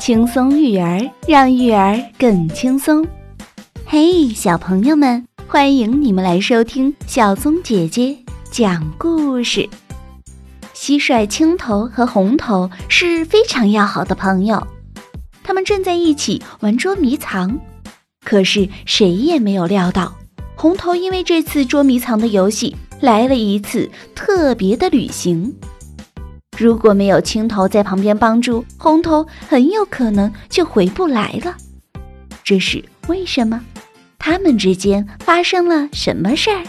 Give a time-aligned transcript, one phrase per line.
[0.00, 0.98] 轻松育儿，
[1.28, 3.06] 让育儿更轻松。
[3.84, 8.16] 嘿，小朋友们，欢迎你们来收听小松姐姐
[8.50, 9.68] 讲故事。
[10.74, 14.66] 蟋蟀青头和红头是非常要好的朋友，
[15.44, 17.60] 他们正在一起玩捉迷藏。
[18.24, 20.16] 可是谁也没有料到，
[20.56, 25.54] 红头因为这次捉迷藏的游戏来了一次特别的旅行。
[26.60, 31.56] 如果没有青头在旁边帮助，红头很有可能就回不来了。
[32.44, 33.64] 这是为什么？
[34.18, 36.62] 他们之间发生了什么事儿？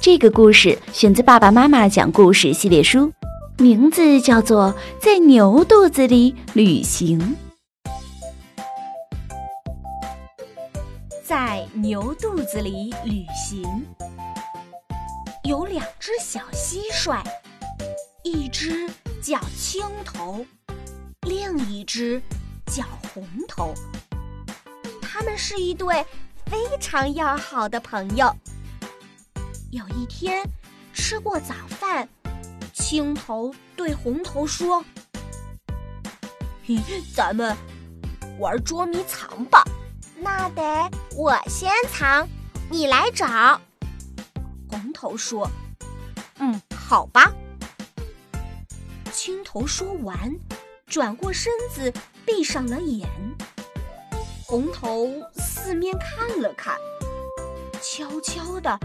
[0.00, 3.12] 这个故事选自《爸爸妈妈讲故事》系列书，
[3.58, 7.20] 名字叫做《在牛肚子里旅行》。
[11.22, 13.62] 在牛肚子里旅行，
[15.44, 17.18] 有两只小蟋蟀，
[18.24, 18.88] 一只。
[19.20, 20.44] 叫青头，
[21.22, 22.20] 另一只
[22.66, 22.82] 叫
[23.12, 23.74] 红头。
[25.02, 26.04] 他们是一对
[26.46, 28.34] 非常要好的朋友。
[29.70, 30.42] 有一天，
[30.94, 32.08] 吃过早饭，
[32.72, 34.82] 青头对红头说
[36.66, 36.78] ：“嘿
[37.14, 37.54] 咱们
[38.38, 39.62] 玩捉迷藏吧。”
[40.18, 40.62] 那得
[41.16, 42.26] 我先藏，
[42.70, 43.60] 你来找。
[44.68, 45.48] 红头说
[46.40, 47.32] ：“嗯，好吧。”
[49.52, 50.32] 头说完，
[50.86, 51.92] 转过身子，
[52.24, 53.10] 闭上了眼。
[54.46, 56.76] 红头四面看了看，
[57.82, 58.78] 悄悄地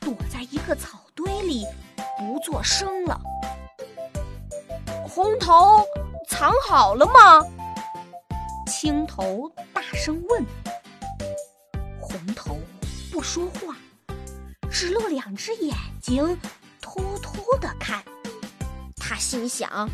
[0.00, 1.66] 躲在一个草堆里，
[2.18, 3.20] 不作声了。
[5.06, 5.84] 红头
[6.30, 7.46] 藏好了吗？
[8.66, 10.42] 青头大声问。
[12.00, 12.56] 红头
[13.12, 13.76] 不说话，
[14.70, 16.40] 只露两只眼睛，
[16.80, 18.02] 偷偷地看。
[19.08, 19.88] 他心想：“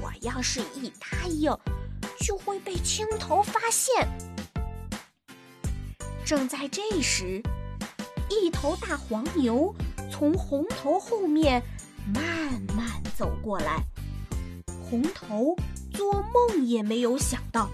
[0.00, 1.52] 我要是一答应，
[2.20, 4.08] 就会被青头发现。”
[6.24, 7.42] 正在这时，
[8.30, 9.74] 一头大黄牛
[10.08, 11.60] 从红头后面
[12.14, 12.24] 慢
[12.76, 13.82] 慢走过来。
[14.88, 15.56] 红头
[15.92, 17.68] 做梦也没有想到，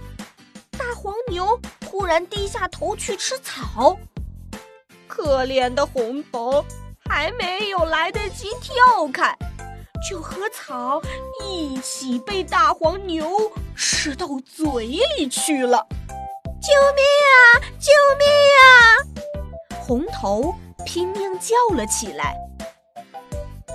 [0.79, 3.99] 大黄牛突然低下头去吃草。
[5.07, 6.65] 可怜的红头
[7.09, 9.37] 还没有来得及跳开。
[10.09, 11.03] 就和草
[11.45, 13.29] 一起被大黄牛
[13.77, 15.87] 吃到嘴里去了！
[16.61, 17.37] 救命啊！
[17.79, 18.63] 救命啊！
[19.81, 20.55] 红头
[20.87, 22.37] 拼命叫了起来。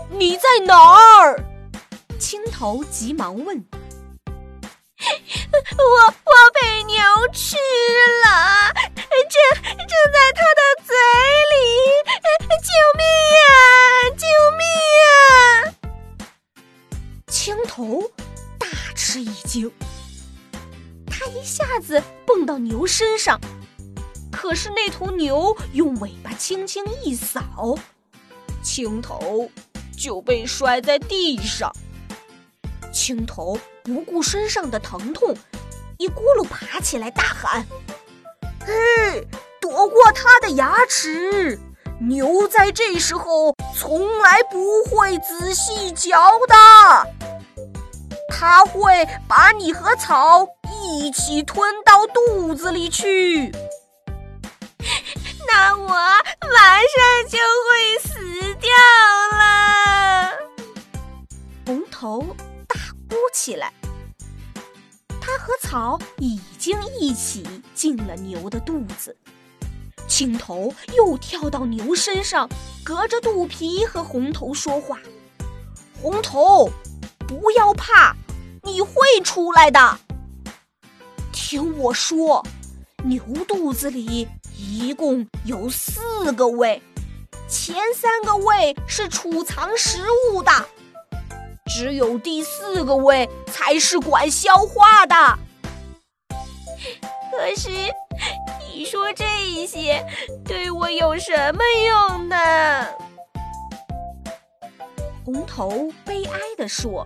[0.09, 1.43] 你在哪儿？
[2.19, 3.65] 青头急忙问。
[5.77, 6.95] 我我被牛
[19.53, 19.71] 惊，
[21.05, 23.39] 他一下子蹦到牛身上，
[24.31, 27.77] 可是那头牛用尾巴轻轻一扫，
[28.63, 29.47] 青头
[29.95, 31.71] 就被摔在地上。
[32.91, 35.37] 青头不顾身上的疼痛，
[35.99, 37.63] 一咕噜爬起来，大喊
[38.65, 39.27] ：“嘿，
[39.61, 41.59] 躲过他的牙齿！
[41.99, 47.07] 牛在这时候从来不会仔细嚼的。”
[48.35, 50.45] 它会把你和草
[50.83, 53.51] 一起吞到肚子里去，
[55.47, 58.69] 那我马上就会死掉
[59.37, 60.31] 了。
[61.65, 62.35] 红头
[62.67, 62.75] 大
[63.07, 63.71] 哭起来。
[65.21, 69.15] 它和草已经一起进了牛的肚子。
[70.05, 72.49] 青头又跳到牛身上，
[72.83, 74.99] 隔着肚皮和红头说话
[76.01, 76.69] ：“红头，
[77.25, 78.13] 不要怕。”
[78.63, 78.93] 你会
[79.23, 79.99] 出来的。
[81.31, 82.43] 听我说，
[83.03, 86.81] 牛肚子里一共有四个胃，
[87.49, 89.99] 前三个胃是储藏食
[90.31, 90.51] 物的，
[91.65, 95.15] 只有第四个胃才是管消化的。
[97.31, 97.69] 可是，
[98.73, 100.05] 你说这些
[100.45, 102.37] 对我有什么用呢？
[105.25, 107.05] 红头悲哀地说。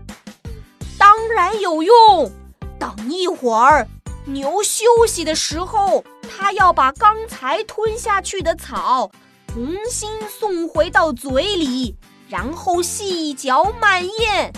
[1.28, 2.32] 当然有用。
[2.80, 3.86] 等一会儿，
[4.24, 9.12] 牛休息的时候，它要把刚才吞下去的草
[9.48, 11.98] 重新送回到嘴里，
[12.30, 14.54] 然后细嚼慢咽。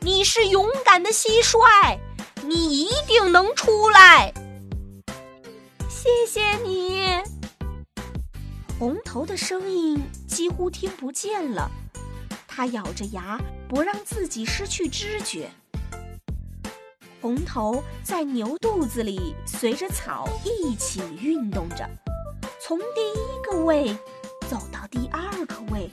[0.00, 1.96] 你是勇敢的蟋蟀，
[2.42, 4.34] 你一定能出来。
[5.88, 7.06] 谢谢你。
[8.76, 11.70] 红头的声音几乎听不见了，
[12.48, 15.48] 它咬着牙，不让自己失去知觉。
[17.22, 21.88] 红头在牛肚子里随着草一起运动着，
[22.60, 23.96] 从第一个胃
[24.50, 25.88] 走到第二个胃，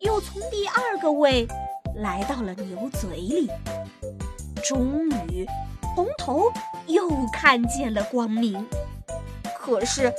[0.00, 1.48] 又从第二个胃
[1.96, 3.48] 来到了牛嘴里。
[4.62, 5.46] 终于，
[5.96, 6.52] 红头
[6.86, 8.68] 又看见了光明，
[9.58, 10.12] 可是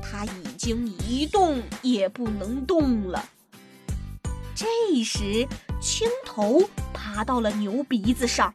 [0.00, 3.24] 他已经一动也不能动了。
[4.54, 5.44] 这时，
[5.80, 6.62] 青头
[6.94, 8.54] 爬到了牛鼻子上。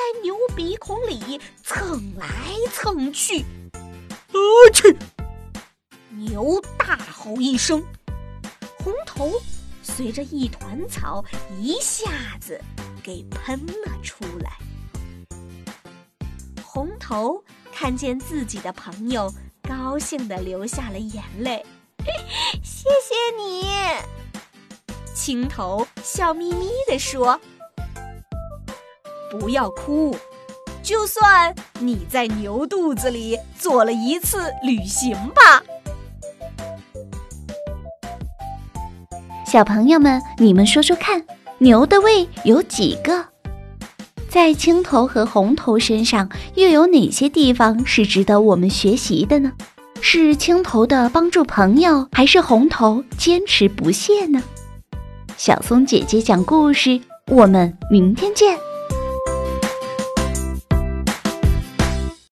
[0.00, 2.26] 在牛鼻孔里蹭来
[2.72, 3.42] 蹭去，
[3.72, 4.38] 啊
[4.72, 4.96] 去！
[6.08, 7.84] 牛大吼一声，
[8.78, 9.30] 红头
[9.82, 11.22] 随着一团草
[11.60, 12.10] 一下
[12.40, 12.58] 子
[13.02, 14.52] 给喷了出来。
[16.64, 19.30] 红头看见自己的朋友，
[19.68, 21.62] 高兴的流下了眼泪。
[22.64, 23.66] 谢谢你，
[25.14, 27.38] 青头笑眯眯地说。
[29.30, 30.16] 不要哭，
[30.82, 35.62] 就算你在牛肚子里做了一次旅行吧。
[39.46, 41.24] 小朋友们，你们说说看，
[41.58, 43.24] 牛的胃有几个？
[44.28, 49.52] 在青头和红头身上又有哪些地方是值得我们学习的呢？
[50.00, 54.42] 是青头的帮助朋友，还是红头坚持不懈呢？
[55.36, 58.56] 小松姐姐讲故事，我们明天见。